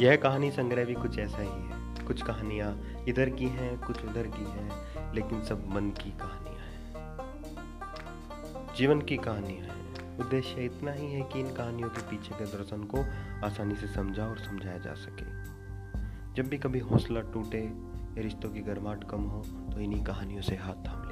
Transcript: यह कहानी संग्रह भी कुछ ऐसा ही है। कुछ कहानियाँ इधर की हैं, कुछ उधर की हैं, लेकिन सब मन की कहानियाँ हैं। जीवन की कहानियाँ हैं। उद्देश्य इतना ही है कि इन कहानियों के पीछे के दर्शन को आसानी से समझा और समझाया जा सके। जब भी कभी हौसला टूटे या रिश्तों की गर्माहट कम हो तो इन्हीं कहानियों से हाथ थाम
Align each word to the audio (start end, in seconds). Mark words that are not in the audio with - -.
यह 0.00 0.16
कहानी 0.16 0.50
संग्रह 0.50 0.84
भी 0.84 0.94
कुछ 0.94 1.18
ऐसा 1.18 1.38
ही 1.38 1.48
है। 1.48 2.04
कुछ 2.06 2.22
कहानियाँ 2.22 3.04
इधर 3.08 3.30
की 3.30 3.46
हैं, 3.46 3.78
कुछ 3.78 4.04
उधर 4.04 4.26
की 4.26 4.44
हैं, 4.44 4.70
लेकिन 5.14 5.44
सब 5.44 5.68
मन 5.68 5.90
की 5.90 6.10
कहानियाँ 6.10 6.56
हैं। 6.56 6.86
जीवन 8.76 9.00
की 9.00 9.16
कहानियाँ 9.16 9.62
हैं। 9.62 10.18
उद्देश्य 10.18 10.64
इतना 10.64 10.92
ही 10.92 11.12
है 11.12 11.22
कि 11.22 11.40
इन 11.40 11.54
कहानियों 11.54 11.88
के 11.88 12.00
पीछे 12.00 12.34
के 12.34 12.44
दर्शन 12.44 12.84
को 12.84 12.98
आसानी 13.46 13.74
से 13.74 13.86
समझा 13.86 14.26
और 14.26 14.38
समझाया 14.38 14.78
जा 14.78 14.94
सके। 14.94 15.24
जब 16.34 16.48
भी 16.48 16.58
कभी 16.58 16.78
हौसला 16.78 17.20
टूटे 17.20 17.62
या 17.62 18.22
रिश्तों 18.22 18.50
की 18.50 18.60
गर्माहट 18.60 19.04
कम 19.04 19.20
हो 19.20 19.42
तो 19.42 19.80
इन्हीं 19.80 20.04
कहानियों 20.04 20.42
से 20.42 20.56
हाथ 20.56 20.74
थाम 20.74 21.05